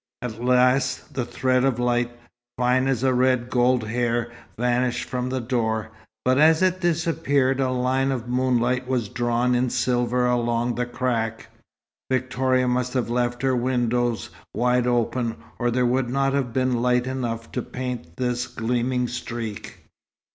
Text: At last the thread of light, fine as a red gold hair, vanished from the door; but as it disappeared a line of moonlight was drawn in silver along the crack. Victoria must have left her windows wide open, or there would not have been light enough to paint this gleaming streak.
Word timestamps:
At 0.23 0.43
last 0.43 1.13
the 1.13 1.25
thread 1.25 1.63
of 1.63 1.77
light, 1.77 2.09
fine 2.57 2.87
as 2.87 3.03
a 3.03 3.13
red 3.13 3.51
gold 3.51 3.83
hair, 3.87 4.31
vanished 4.57 5.07
from 5.07 5.29
the 5.29 5.39
door; 5.39 5.91
but 6.25 6.39
as 6.39 6.63
it 6.63 6.81
disappeared 6.81 7.59
a 7.59 7.69
line 7.69 8.11
of 8.11 8.27
moonlight 8.27 8.87
was 8.87 9.09
drawn 9.09 9.53
in 9.53 9.69
silver 9.69 10.25
along 10.25 10.73
the 10.73 10.87
crack. 10.87 11.49
Victoria 12.11 12.67
must 12.67 12.93
have 12.95 13.11
left 13.11 13.43
her 13.43 13.55
windows 13.55 14.31
wide 14.55 14.87
open, 14.87 15.35
or 15.59 15.69
there 15.69 15.85
would 15.85 16.09
not 16.09 16.33
have 16.33 16.51
been 16.51 16.81
light 16.81 17.05
enough 17.05 17.51
to 17.51 17.61
paint 17.61 18.17
this 18.17 18.47
gleaming 18.47 19.07
streak. 19.07 19.85